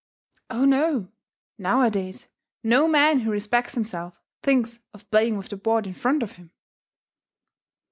[0.49, 1.09] "Oh, no!
[1.59, 2.27] Now a days,
[2.63, 6.49] no man who respects himself, thinks of playing with the board in front of him."